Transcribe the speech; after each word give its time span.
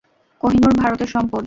কোহিনূর 0.41 0.73
ভারতের 0.81 1.09
সম্পদ! 1.13 1.39